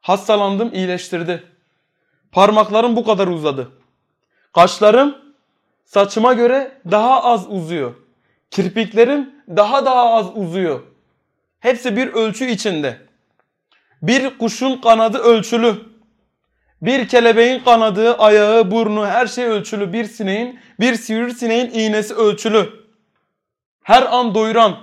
Hastalandım 0.00 0.74
iyileştirdi. 0.74 1.44
Parmaklarım 2.32 2.96
bu 2.96 3.04
kadar 3.04 3.26
uzadı. 3.26 3.70
Kaşlarım 4.54 5.18
saçıma 5.84 6.32
göre 6.32 6.80
daha 6.90 7.24
az 7.24 7.46
uzuyor. 7.48 7.94
Kirpiklerim 8.50 9.34
daha 9.48 9.86
daha 9.86 10.14
az 10.14 10.36
uzuyor. 10.36 10.80
Hepsi 11.60 11.96
bir 11.96 12.08
ölçü 12.08 12.50
içinde. 12.50 12.98
Bir 14.02 14.38
kuşun 14.38 14.80
kanadı 14.80 15.18
ölçülü. 15.18 15.74
Bir 16.82 17.08
kelebeğin 17.08 17.64
kanadı, 17.64 18.14
ayağı, 18.14 18.70
burnu 18.70 19.06
her 19.06 19.26
şey 19.26 19.44
ölçülü. 19.44 19.92
Bir 19.92 20.04
sineğin, 20.04 20.60
bir 20.80 20.94
sivrisineğin 20.94 21.70
iğnesi 21.70 22.14
ölçülü. 22.14 22.70
Her 23.82 24.02
an 24.02 24.34
doyuran, 24.34 24.76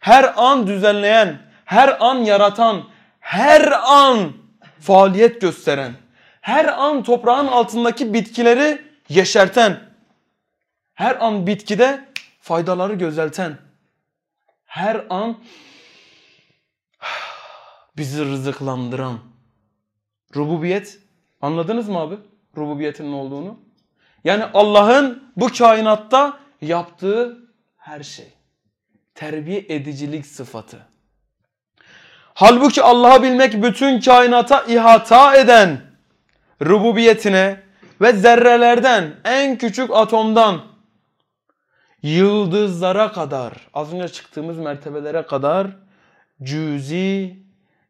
her 0.00 0.32
an 0.36 0.66
düzenleyen, 0.66 1.38
her 1.64 1.96
an 2.00 2.18
yaratan, 2.18 2.84
her 3.20 3.72
an 3.72 4.32
faaliyet 4.80 5.40
gösteren, 5.40 5.92
her 6.40 6.64
an 6.64 7.02
toprağın 7.02 7.46
altındaki 7.46 8.14
bitkileri 8.14 8.82
yeşerten, 9.08 9.80
her 10.94 11.16
an 11.24 11.46
bitkide 11.46 12.04
faydaları 12.40 12.94
gözelten, 12.94 13.58
her 14.64 15.06
an 15.10 15.38
bizi 17.96 18.24
rızıklandıran. 18.24 19.18
Rububiyet 20.36 20.98
anladınız 21.40 21.88
mı 21.88 21.98
abi? 21.98 22.18
Rububiyetin 22.56 23.12
ne 23.12 23.14
olduğunu. 23.14 23.60
Yani 24.24 24.44
Allah'ın 24.44 25.32
bu 25.36 25.48
kainatta 25.58 26.38
yaptığı 26.60 27.38
her 27.76 28.02
şey. 28.02 28.32
Terbiye 29.14 29.66
edicilik 29.68 30.26
sıfatı. 30.26 30.86
Halbuki 32.34 32.82
Allah'ı 32.82 33.22
bilmek 33.22 33.62
bütün 33.62 34.00
kainata 34.00 34.64
ihata 34.68 35.36
eden 35.36 35.80
rububiyetine 36.62 37.62
ve 38.00 38.12
zerrelerden 38.12 39.14
en 39.24 39.58
küçük 39.58 39.90
atomdan 39.90 40.62
yıldızlara 42.02 43.12
kadar 43.12 43.52
az 43.74 43.94
önce 43.94 44.08
çıktığımız 44.08 44.58
mertebelere 44.58 45.26
kadar 45.26 45.66
cüzi 46.42 47.42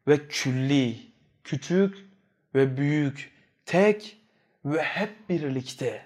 ve 0.07 0.27
külli 0.27 0.97
küçük 1.43 2.09
ve 2.55 2.77
büyük 2.77 3.31
tek 3.65 4.17
ve 4.65 4.81
hep 4.81 5.29
birlikte 5.29 6.05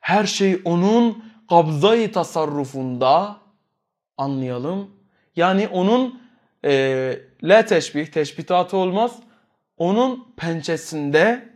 her 0.00 0.26
şey 0.26 0.60
onun 0.64 1.24
kabzayı 1.48 2.12
tasarrufunda 2.12 3.40
anlayalım. 4.16 4.90
Yani 5.36 5.68
onun 5.68 6.22
e, 6.64 7.22
la 7.42 7.64
teşbih, 7.64 8.06
teşbihatı 8.06 8.76
olmaz. 8.76 9.16
Onun 9.76 10.34
pençesinde 10.36 11.48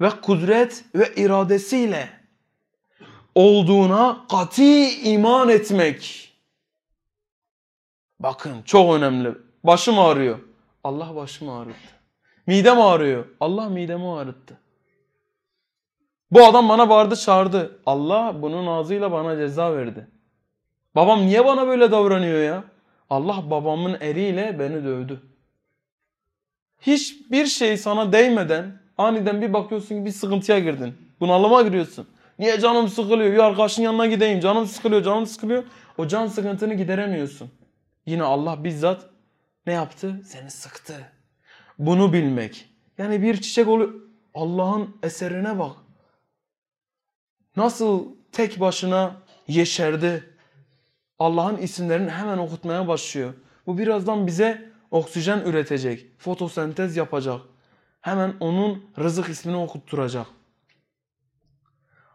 ve 0.00 0.10
kudret 0.10 0.84
ve 0.94 1.14
iradesiyle 1.14 2.08
olduğuna 3.34 4.26
kati 4.30 5.02
iman 5.02 5.48
etmek. 5.48 6.32
Bakın 8.20 8.62
çok 8.62 8.94
önemli. 8.94 9.34
Başım 9.64 9.98
ağrıyor. 9.98 10.47
Allah 10.88 11.16
başımı 11.16 11.58
ağrıttı. 11.58 11.94
Midem 12.46 12.80
ağrıyor. 12.80 13.24
Allah 13.40 13.68
midemi 13.68 14.08
ağrıttı. 14.08 14.58
Bu 16.30 16.44
adam 16.44 16.68
bana 16.68 16.90
bağırdı 16.90 17.16
çağırdı. 17.16 17.80
Allah 17.86 18.42
bunun 18.42 18.66
ağzıyla 18.66 19.12
bana 19.12 19.36
ceza 19.36 19.76
verdi. 19.76 20.06
Babam 20.94 21.26
niye 21.26 21.44
bana 21.44 21.66
böyle 21.66 21.90
davranıyor 21.90 22.42
ya? 22.42 22.64
Allah 23.10 23.50
babamın 23.50 23.96
eliyle 24.00 24.58
beni 24.58 24.84
dövdü. 24.84 25.22
Hiçbir 26.80 27.46
şey 27.46 27.76
sana 27.76 28.12
değmeden 28.12 28.80
aniden 28.98 29.42
bir 29.42 29.52
bakıyorsun 29.52 29.98
ki 29.98 30.04
bir 30.04 30.10
sıkıntıya 30.10 30.58
girdin. 30.58 30.94
Bunalıma 31.20 31.62
giriyorsun. 31.62 32.08
Niye 32.38 32.60
canım 32.60 32.88
sıkılıyor? 32.88 33.32
Bir 33.32 33.38
arkadaşın 33.38 33.82
yanına 33.82 34.06
gideyim. 34.06 34.40
Canım 34.40 34.66
sıkılıyor, 34.66 35.02
canım 35.02 35.26
sıkılıyor. 35.26 35.64
O 35.98 36.06
can 36.06 36.26
sıkıntını 36.26 36.74
gideremiyorsun. 36.74 37.50
Yine 38.06 38.22
Allah 38.22 38.64
bizzat 38.64 39.17
ne 39.68 39.72
yaptı? 39.72 40.22
Seni 40.26 40.50
sıktı. 40.50 41.12
Bunu 41.78 42.12
bilmek. 42.12 42.68
Yani 42.98 43.22
bir 43.22 43.40
çiçek 43.40 43.68
oluyor. 43.68 43.94
Allah'ın 44.34 44.96
eserine 45.02 45.58
bak. 45.58 45.76
Nasıl 47.56 48.06
tek 48.32 48.60
başına 48.60 49.16
yeşerdi. 49.48 50.34
Allah'ın 51.18 51.56
isimlerini 51.56 52.10
hemen 52.10 52.38
okutmaya 52.38 52.88
başlıyor. 52.88 53.34
Bu 53.66 53.78
birazdan 53.78 54.26
bize 54.26 54.72
oksijen 54.90 55.40
üretecek. 55.40 56.06
Fotosentez 56.18 56.96
yapacak. 56.96 57.40
Hemen 58.00 58.34
onun 58.40 58.90
rızık 58.98 59.28
ismini 59.28 59.56
okutturacak. 59.56 60.26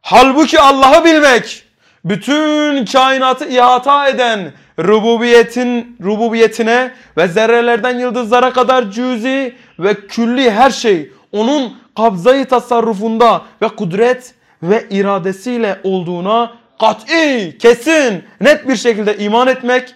Halbuki 0.02 0.60
Allah'ı 0.60 1.06
bilmek, 1.06 1.66
bütün 2.06 2.86
kainatı 2.86 3.50
ihata 3.50 4.08
eden 4.08 4.52
rububiyetin 4.80 5.98
rububiyetine 6.04 6.92
ve 7.18 7.28
zerrelerden 7.28 8.00
yıldızlara 8.00 8.54
kadar 8.54 8.92
cüzi 8.92 9.56
ve 9.80 10.08
külli 10.08 10.52
her 10.52 10.72
şey 10.72 11.12
onun 11.32 11.78
kabzayı 11.98 12.46
tasarrufunda 12.46 13.42
ve 13.62 13.68
kudret 13.68 14.34
ve 14.64 14.88
iradesiyle 14.90 15.80
olduğuna 15.84 16.54
kat'i, 16.80 17.58
kesin, 17.60 18.24
net 18.42 18.68
bir 18.68 18.76
şekilde 18.76 19.18
iman 19.18 19.48
etmek 19.48 19.96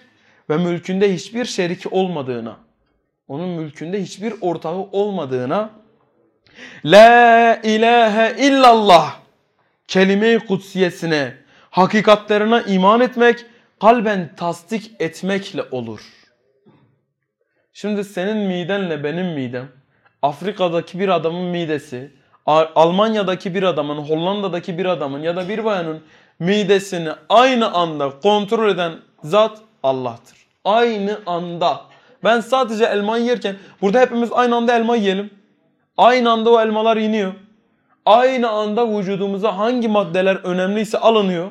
ve 0.50 0.56
mülkünde 0.56 1.14
hiçbir 1.14 1.44
şeriki 1.44 1.88
olmadığına, 1.88 2.56
onun 3.28 3.48
mülkünde 3.48 4.02
hiçbir 4.02 4.34
ortağı 4.40 4.76
olmadığına 4.76 5.70
La 6.84 7.60
ilahe 7.62 8.46
illallah 8.46 9.16
kelime-i 9.88 10.38
kutsiyesine, 10.38 11.34
hakikatlerine 11.70 12.62
iman 12.66 13.00
etmek, 13.00 13.46
kalben 13.80 14.30
tasdik 14.36 14.90
etmekle 15.00 15.62
olur. 15.70 16.00
Şimdi 17.72 18.04
senin 18.04 18.36
midenle 18.36 19.04
benim 19.04 19.26
midem, 19.26 19.68
Afrika'daki 20.22 20.98
bir 20.98 21.08
adamın 21.08 21.44
midesi, 21.44 22.12
Almanya'daki 22.46 23.54
bir 23.54 23.62
adamın, 23.62 23.96
Hollanda'daki 23.96 24.78
bir 24.78 24.84
adamın 24.84 25.22
ya 25.22 25.36
da 25.36 25.48
bir 25.48 25.64
bayanın 25.64 26.02
midesini 26.38 27.10
aynı 27.28 27.72
anda 27.72 28.10
kontrol 28.22 28.68
eden 28.68 28.92
zat 29.24 29.58
Allah'tır. 29.82 30.38
Aynı 30.64 31.18
anda. 31.26 31.80
Ben 32.24 32.40
sadece 32.40 32.84
elmayı 32.84 33.24
yerken 33.24 33.56
burada 33.82 34.00
hepimiz 34.00 34.32
aynı 34.32 34.56
anda 34.56 34.76
elma 34.76 34.96
yiyelim. 34.96 35.30
Aynı 35.96 36.30
anda 36.30 36.50
o 36.50 36.60
elmalar 36.60 36.96
iniyor. 36.96 37.32
Aynı 38.06 38.48
anda 38.48 38.98
vücudumuza 38.98 39.58
hangi 39.58 39.88
maddeler 39.88 40.36
önemliyse 40.36 40.98
alınıyor. 40.98 41.50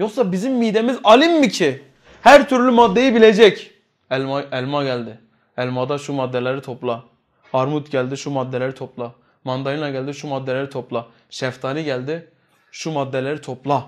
Yoksa 0.00 0.32
bizim 0.32 0.52
midemiz 0.54 0.98
alim 1.04 1.40
mi 1.40 1.48
ki? 1.48 1.82
Her 2.22 2.48
türlü 2.48 2.70
maddeyi 2.70 3.14
bilecek. 3.14 3.70
Elma, 4.10 4.42
elma 4.52 4.84
geldi. 4.84 5.18
Elmada 5.56 5.98
şu 5.98 6.12
maddeleri 6.12 6.62
topla. 6.62 7.04
Armut 7.52 7.90
geldi 7.90 8.16
şu 8.16 8.30
maddeleri 8.30 8.74
topla. 8.74 9.14
Mandalina 9.44 9.90
geldi 9.90 10.14
şu 10.14 10.28
maddeleri 10.28 10.70
topla. 10.70 11.06
Şeftali 11.30 11.84
geldi 11.84 12.30
şu 12.72 12.90
maddeleri 12.90 13.40
topla. 13.40 13.86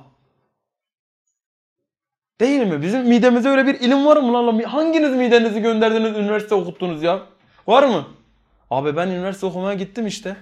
Değil 2.41 2.67
mi? 2.67 2.83
Bizim 2.83 3.09
midemize 3.09 3.49
öyle 3.49 3.67
bir 3.67 3.81
ilim 3.81 4.07
var 4.07 4.17
mı 4.17 4.33
lan? 4.33 4.59
Hanginiz 4.63 5.11
midenizi 5.11 5.63
gönderdiniz 5.63 6.17
üniversite 6.17 6.55
okuttunuz 6.55 7.03
ya? 7.03 7.23
Var 7.67 7.83
mı? 7.83 8.07
Abi 8.71 8.97
ben 8.97 9.09
üniversite 9.09 9.47
okumaya 9.47 9.75
gittim 9.75 10.07
işte. 10.07 10.37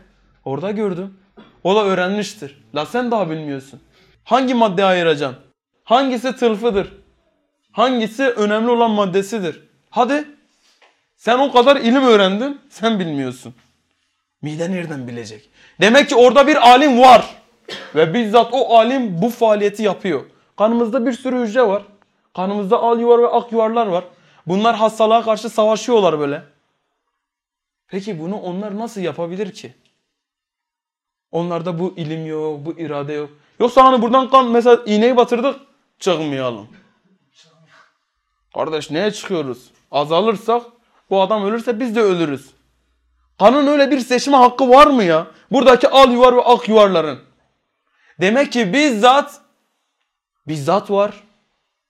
Orada 0.44 0.70
gördüm. 0.70 1.18
O 1.64 1.76
da 1.76 1.84
öğrenmiştir. 1.84 2.64
La 2.74 2.86
sen 2.86 3.10
daha 3.10 3.30
bilmiyorsun. 3.30 3.80
Hangi 4.24 4.54
madde 4.54 4.84
ayıracaksın? 4.84 5.49
Hangisi 5.90 6.36
tılfıdır? 6.36 6.92
Hangisi 7.72 8.22
önemli 8.22 8.70
olan 8.70 8.90
maddesidir? 8.90 9.60
Hadi. 9.90 10.24
Sen 11.16 11.38
o 11.38 11.52
kadar 11.52 11.76
ilim 11.76 12.02
öğrendin. 12.02 12.60
Sen 12.68 13.00
bilmiyorsun. 13.00 13.54
Mide 14.42 14.70
nereden 14.70 15.08
bilecek? 15.08 15.50
Demek 15.80 16.08
ki 16.08 16.16
orada 16.16 16.46
bir 16.46 16.68
alim 16.68 17.00
var. 17.00 17.36
Ve 17.94 18.14
bizzat 18.14 18.48
o 18.52 18.76
alim 18.76 19.22
bu 19.22 19.28
faaliyeti 19.28 19.82
yapıyor. 19.82 20.24
Kanımızda 20.56 21.06
bir 21.06 21.12
sürü 21.12 21.40
hücre 21.40 21.68
var. 21.68 21.82
Kanımızda 22.36 22.78
al 22.78 23.00
yuvar 23.00 23.22
ve 23.22 23.28
ak 23.28 23.52
yuvarlar 23.52 23.86
var. 23.86 24.04
Bunlar 24.46 24.76
hastalığa 24.76 25.22
karşı 25.22 25.48
savaşıyorlar 25.48 26.18
böyle. 26.18 26.42
Peki 27.88 28.20
bunu 28.20 28.36
onlar 28.36 28.78
nasıl 28.78 29.00
yapabilir 29.00 29.52
ki? 29.52 29.74
Onlarda 31.32 31.78
bu 31.78 31.94
ilim 31.96 32.26
yok, 32.26 32.60
bu 32.66 32.72
irade 32.72 33.12
yok. 33.12 33.30
Yoksa 33.60 33.84
hani 33.84 34.02
buradan 34.02 34.30
kan 34.30 34.50
mesela 34.50 34.82
iğneyi 34.86 35.16
batırdık 35.16 35.69
çıkmayalım. 36.00 36.68
Kardeş 38.54 38.90
neye 38.90 39.10
çıkıyoruz? 39.10 39.70
Azalırsak 39.90 40.62
bu 41.10 41.22
adam 41.22 41.44
ölürse 41.44 41.80
biz 41.80 41.96
de 41.96 42.00
ölürüz. 42.00 42.50
Kanın 43.38 43.66
öyle 43.66 43.90
bir 43.90 44.00
seçme 44.00 44.36
hakkı 44.36 44.68
var 44.68 44.86
mı 44.86 45.04
ya? 45.04 45.26
Buradaki 45.50 45.88
al 45.88 46.12
yuvar 46.12 46.36
ve 46.36 46.40
ak 46.40 46.68
yuvarların. 46.68 47.20
Demek 48.20 48.52
ki 48.52 48.72
bizzat 48.72 49.40
bizzat 50.48 50.90
var. 50.90 51.14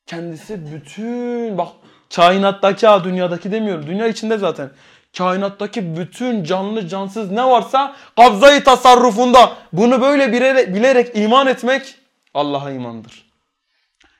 Kendisi 0.06 0.72
bütün 0.72 1.58
bak 1.58 1.68
kainattaki 2.16 2.86
dünyadaki 3.04 3.52
demiyorum. 3.52 3.86
Dünya 3.86 4.08
içinde 4.08 4.38
zaten. 4.38 4.70
Kainattaki 5.18 5.96
bütün 5.96 6.44
canlı 6.44 6.88
cansız 6.88 7.30
ne 7.30 7.44
varsa 7.44 7.96
kabzayı 8.16 8.64
tasarrufunda. 8.64 9.52
Bunu 9.72 10.00
böyle 10.00 10.32
bilerek, 10.32 10.74
bilerek 10.74 11.16
iman 11.16 11.46
etmek 11.46 11.94
Allah'a 12.34 12.70
imandır. 12.70 13.29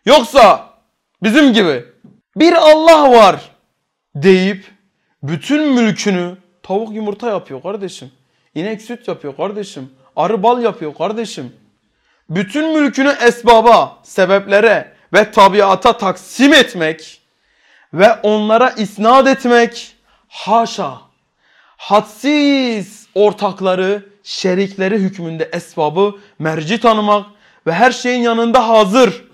Yoksa 0.05 0.71
bizim 1.23 1.53
gibi 1.53 1.85
bir 2.37 2.53
Allah 2.53 3.11
var 3.11 3.51
deyip 4.15 4.65
bütün 5.23 5.73
mülkünü 5.73 6.37
tavuk 6.63 6.95
yumurta 6.95 7.31
yapıyor 7.31 7.63
kardeşim. 7.63 8.11
İnek 8.55 8.83
süt 8.83 9.09
yapıyor 9.09 9.37
kardeşim. 9.37 9.91
Arı 10.17 10.43
bal 10.43 10.63
yapıyor 10.63 10.95
kardeşim. 10.95 11.53
Bütün 12.31 12.81
mülkünü 12.81 13.15
esbaba, 13.23 13.99
sebeplere 14.03 14.93
ve 15.13 15.31
tabiata 15.31 15.97
taksim 15.97 16.55
etmek 16.55 17.21
ve 17.95 18.13
onlara 18.13 18.71
isnat 18.71 19.29
etmek 19.29 19.97
haşa 20.29 21.01
hadsiz 21.77 23.07
ortakları, 23.15 24.03
şerikleri 24.23 24.99
hükmünde 24.99 25.51
esbabı 25.53 26.15
merci 26.39 26.81
tanımak 26.81 27.27
ve 27.67 27.73
her 27.73 27.91
şeyin 27.91 28.23
yanında 28.23 28.69
hazır 28.69 29.30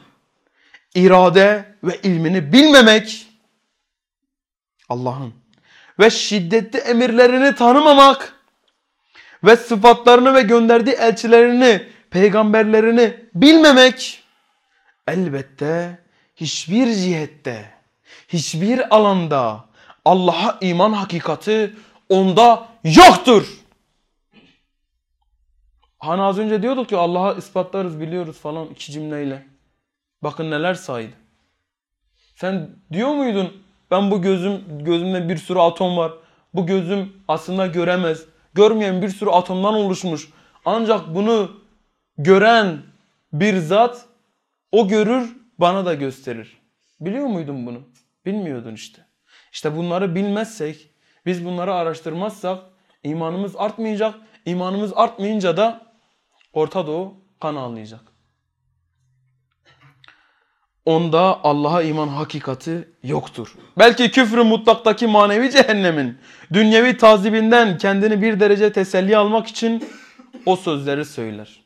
irade 0.96 1.64
ve 1.84 2.00
ilmini 2.02 2.52
bilmemek 2.52 3.26
Allah'ın 4.88 5.34
ve 5.98 6.10
şiddetli 6.10 6.78
emirlerini 6.78 7.54
tanımamak 7.54 8.34
ve 9.44 9.56
sıfatlarını 9.56 10.34
ve 10.34 10.42
gönderdiği 10.42 10.94
elçilerini, 10.94 11.88
peygamberlerini 12.10 13.16
bilmemek 13.34 14.22
elbette 15.08 15.98
hiçbir 16.36 16.94
cihette, 16.94 17.70
hiçbir 18.28 18.96
alanda 18.96 19.64
Allah'a 20.04 20.58
iman 20.60 20.92
hakikati 20.92 21.74
onda 22.08 22.68
yoktur. 22.84 23.46
Hani 25.98 26.22
az 26.22 26.38
önce 26.38 26.62
diyorduk 26.62 26.88
ki 26.88 26.96
Allah'a 26.96 27.34
ispatlarız 27.34 28.00
biliyoruz 28.00 28.38
falan 28.38 28.66
iki 28.66 28.92
cümleyle. 28.92 29.55
Bakın 30.22 30.50
neler 30.50 30.74
saydı. 30.74 31.12
Sen 32.36 32.70
diyor 32.92 33.14
muydun 33.14 33.52
ben 33.90 34.10
bu 34.10 34.22
gözüm 34.22 34.84
gözümde 34.84 35.28
bir 35.28 35.36
sürü 35.36 35.58
atom 35.58 35.96
var. 35.96 36.12
Bu 36.54 36.66
gözüm 36.66 37.12
aslında 37.28 37.66
göremez. 37.66 38.24
Görmeyen 38.54 39.02
bir 39.02 39.08
sürü 39.08 39.30
atomdan 39.30 39.74
oluşmuş. 39.74 40.28
Ancak 40.64 41.14
bunu 41.14 41.60
gören 42.18 42.82
bir 43.32 43.56
zat 43.58 44.06
o 44.72 44.88
görür 44.88 45.36
bana 45.58 45.86
da 45.86 45.94
gösterir. 45.94 46.56
Biliyor 47.00 47.26
muydun 47.26 47.66
bunu? 47.66 47.80
Bilmiyordun 48.26 48.74
işte. 48.74 49.06
İşte 49.52 49.76
bunları 49.76 50.14
bilmezsek, 50.14 50.90
biz 51.26 51.44
bunları 51.44 51.74
araştırmazsak 51.74 52.64
imanımız 53.02 53.56
artmayacak. 53.56 54.14
İmanımız 54.46 54.92
artmayınca 54.96 55.56
da 55.56 55.86
Orta 56.52 56.86
Doğu 56.86 57.14
kan 57.40 57.54
ağlayacak. 57.56 58.15
Onda 60.86 61.44
Allah'a 61.44 61.82
iman 61.82 62.08
hakikati 62.08 62.88
yoktur. 63.02 63.54
Belki 63.78 64.10
küfrü 64.10 64.42
mutlaktaki 64.42 65.06
manevi 65.06 65.50
cehennemin 65.50 66.18
dünyevi 66.52 66.96
tazibinden 66.96 67.78
kendini 67.78 68.22
bir 68.22 68.40
derece 68.40 68.72
teselli 68.72 69.16
almak 69.16 69.46
için 69.46 69.84
o 70.46 70.56
sözleri 70.56 71.04
söyler. 71.04 71.60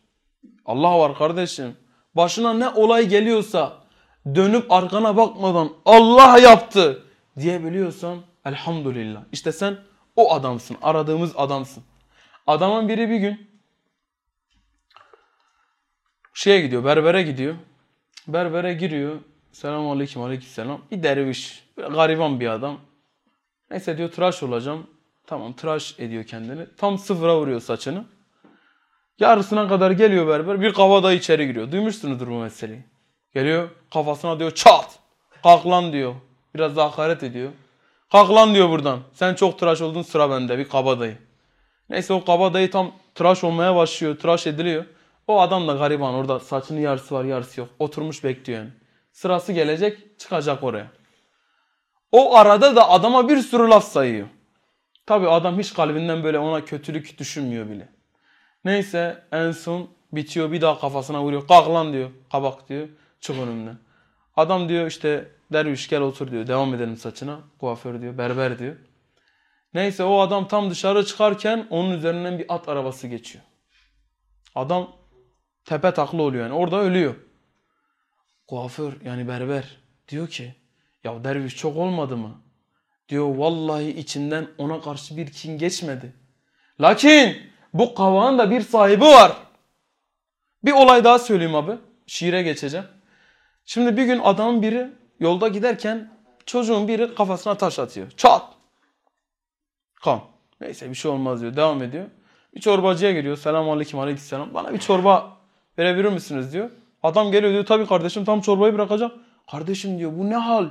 Allah 0.66 0.98
var 0.98 1.14
kardeşim. 1.14 1.76
Başına 2.14 2.52
ne 2.52 2.68
olay 2.68 3.08
geliyorsa 3.08 3.72
dönüp 4.34 4.72
arkana 4.72 5.16
bakmadan 5.16 5.72
Allah 5.84 6.38
yaptı 6.38 7.04
diyebiliyorsan 7.38 8.18
elhamdülillah. 8.44 9.20
İşte 9.32 9.52
sen 9.52 9.76
o 10.16 10.32
adamsın. 10.34 10.76
Aradığımız 10.82 11.32
adamsın. 11.36 11.82
Adamın 12.46 12.88
biri 12.88 13.10
bir 13.10 13.16
gün 13.16 13.50
şeye 16.34 16.60
gidiyor, 16.60 16.84
berbere 16.84 17.22
gidiyor. 17.22 17.54
Berbere 18.28 18.74
giriyor. 18.74 19.16
Selamun 19.52 19.96
aleyküm 19.96 20.22
aleykümselam. 20.22 20.80
Bir 20.90 21.02
derviş. 21.02 21.64
Gariban 21.76 22.40
bir 22.40 22.48
adam. 22.48 22.80
Neyse 23.70 23.98
diyor 23.98 24.10
tıraş 24.10 24.42
olacağım. 24.42 24.86
Tamam 25.26 25.52
tıraş 25.52 25.94
ediyor 25.98 26.24
kendini. 26.24 26.66
Tam 26.76 26.98
sıfıra 26.98 27.38
vuruyor 27.38 27.60
saçını. 27.60 28.04
Yarısına 29.18 29.68
kadar 29.68 29.90
geliyor 29.90 30.28
berber. 30.28 30.60
Bir 30.60 30.72
kavada 30.72 31.12
içeri 31.12 31.46
giriyor. 31.46 31.72
Duymuşsunuzdur 31.72 32.26
bu 32.28 32.38
meseleyi. 32.38 32.84
Geliyor 33.34 33.68
kafasına 33.92 34.38
diyor 34.38 34.50
çat. 34.50 34.98
Kalk 35.42 35.66
lan 35.66 35.92
diyor. 35.92 36.14
Biraz 36.54 36.76
da 36.76 36.84
hakaret 36.84 37.22
ediyor. 37.22 37.50
Kalk 38.12 38.30
lan 38.30 38.54
diyor 38.54 38.70
buradan. 38.70 39.00
Sen 39.12 39.34
çok 39.34 39.58
tıraş 39.58 39.80
oldun 39.80 40.02
sıra 40.02 40.30
bende 40.30 40.58
bir 40.58 40.68
kabadayı. 40.68 41.18
Neyse 41.90 42.12
o 42.12 42.24
kabadayı 42.24 42.70
tam 42.70 42.92
tıraş 43.14 43.44
olmaya 43.44 43.76
başlıyor. 43.76 44.16
Tıraş 44.18 44.46
ediliyor. 44.46 44.84
O 45.30 45.40
adam 45.40 45.68
da 45.68 45.72
gariban 45.72 46.14
orada 46.14 46.40
saçının 46.40 46.80
yarısı 46.80 47.14
var 47.14 47.24
yarısı 47.24 47.60
yok. 47.60 47.68
Oturmuş 47.78 48.24
bekliyor. 48.24 48.66
Sırası 49.12 49.52
gelecek 49.52 50.18
çıkacak 50.18 50.62
oraya. 50.62 50.86
O 52.12 52.36
arada 52.36 52.76
da 52.76 52.90
adama 52.90 53.28
bir 53.28 53.36
sürü 53.36 53.68
laf 53.68 53.84
sayıyor. 53.84 54.26
Tabi 55.06 55.28
adam 55.28 55.58
hiç 55.58 55.74
kalbinden 55.74 56.24
böyle 56.24 56.38
ona 56.38 56.64
kötülük 56.64 57.18
düşünmüyor 57.18 57.70
bile. 57.70 57.88
Neyse 58.64 59.24
en 59.32 59.52
son 59.52 59.90
bitiyor 60.12 60.52
bir 60.52 60.60
daha 60.60 60.80
kafasına 60.80 61.22
vuruyor. 61.22 61.48
Kalk 61.48 61.68
lan 61.68 61.92
diyor. 61.92 62.10
Kabak 62.32 62.68
diyor. 62.68 62.88
Çık 63.20 63.38
önümden. 63.38 63.78
Adam 64.36 64.68
diyor 64.68 64.86
işte 64.86 65.30
derviş 65.52 65.88
gel 65.88 66.00
otur 66.00 66.30
diyor. 66.30 66.46
Devam 66.46 66.74
edelim 66.74 66.96
saçına. 66.96 67.40
Kuaför 67.60 68.00
diyor. 68.00 68.18
Berber 68.18 68.58
diyor. 68.58 68.76
Neyse 69.74 70.04
o 70.04 70.20
adam 70.20 70.48
tam 70.48 70.70
dışarı 70.70 71.04
çıkarken 71.04 71.66
onun 71.70 71.90
üzerinden 71.90 72.38
bir 72.38 72.54
at 72.54 72.68
arabası 72.68 73.08
geçiyor. 73.08 73.44
Adam 74.54 74.99
tepe 75.70 75.94
taklı 75.94 76.22
oluyor 76.22 76.44
yani. 76.44 76.54
Orada 76.54 76.80
ölüyor. 76.80 77.14
Kuaför 78.46 78.92
yani 79.04 79.28
berber 79.28 79.76
diyor 80.08 80.28
ki 80.28 80.54
ya 81.04 81.24
derviş 81.24 81.56
çok 81.56 81.76
olmadı 81.76 82.16
mı? 82.16 82.42
Diyor 83.08 83.36
vallahi 83.36 83.88
içinden 83.88 84.48
ona 84.58 84.80
karşı 84.80 85.16
bir 85.16 85.32
kin 85.32 85.58
geçmedi. 85.58 86.12
Lakin 86.80 87.36
bu 87.74 87.94
kavağın 87.94 88.38
da 88.38 88.50
bir 88.50 88.60
sahibi 88.60 89.04
var. 89.04 89.36
Bir 90.64 90.72
olay 90.72 91.04
daha 91.04 91.18
söyleyeyim 91.18 91.54
abi. 91.54 91.72
Şiire 92.06 92.42
geçeceğim. 92.42 92.86
Şimdi 93.64 93.96
bir 93.96 94.04
gün 94.04 94.18
adamın 94.18 94.62
biri 94.62 94.88
yolda 95.20 95.48
giderken 95.48 96.10
çocuğun 96.46 96.88
biri 96.88 97.14
kafasına 97.14 97.54
taş 97.54 97.78
atıyor. 97.78 98.10
Çat. 98.16 98.42
Kan. 100.02 100.20
Neyse 100.60 100.90
bir 100.90 100.94
şey 100.94 101.10
olmaz 101.10 101.40
diyor. 101.40 101.56
Devam 101.56 101.82
ediyor. 101.82 102.06
Bir 102.54 102.60
çorbacıya 102.60 103.12
geliyor. 103.12 103.36
Selamun 103.36 103.76
aleyküm 103.76 104.00
aleykümselam. 104.00 104.54
Bana 104.54 104.74
bir 104.74 104.78
çorba 104.78 105.39
verebilir 105.78 106.08
misiniz 106.08 106.52
diyor. 106.52 106.70
Adam 107.02 107.32
geliyor 107.32 107.52
diyor 107.52 107.66
tabii 107.66 107.86
kardeşim 107.86 108.24
tam 108.24 108.40
çorbayı 108.40 108.74
bırakacak. 108.74 109.12
Kardeşim 109.50 109.98
diyor 109.98 110.12
bu 110.18 110.30
ne 110.30 110.36
hal? 110.36 110.68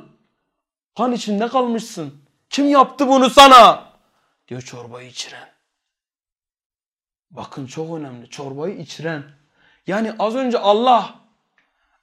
Kan 0.98 1.12
içinde 1.12 1.48
kalmışsın. 1.48 2.14
Kim 2.50 2.70
yaptı 2.70 3.08
bunu 3.08 3.30
sana? 3.30 3.84
Diyor 4.48 4.62
çorbayı 4.62 5.10
içiren. 5.10 5.50
Bakın 7.32 7.66
çok 7.66 7.98
önemli. 7.98 8.30
Çorbayı 8.30 8.78
içiren. 8.78 9.24
Yani 9.88 10.14
az 10.20 10.36
önce 10.36 10.60
Allah 10.60 11.16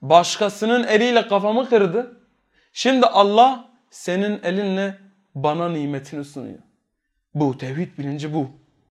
başkasının 0.02 0.84
eliyle 0.84 1.28
kafamı 1.28 1.68
kırdı. 1.68 2.20
Şimdi 2.72 3.06
Allah 3.06 3.68
senin 3.90 4.42
elinle 4.42 4.98
bana 5.34 5.68
nimetini 5.68 6.24
sunuyor. 6.24 6.58
Bu 7.34 7.58
tevhid 7.58 7.98
bilinci 7.98 8.34
bu. 8.34 8.50